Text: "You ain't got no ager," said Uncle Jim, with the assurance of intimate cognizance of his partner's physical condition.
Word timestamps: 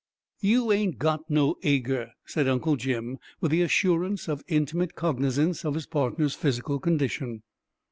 "You 0.39 0.71
ain't 0.71 0.97
got 0.97 1.29
no 1.29 1.57
ager," 1.61 2.13
said 2.25 2.47
Uncle 2.47 2.75
Jim, 2.75 3.19
with 3.39 3.51
the 3.51 3.61
assurance 3.61 4.27
of 4.27 4.43
intimate 4.47 4.95
cognizance 4.95 5.63
of 5.63 5.75
his 5.75 5.85
partner's 5.85 6.33
physical 6.33 6.79
condition. 6.79 7.43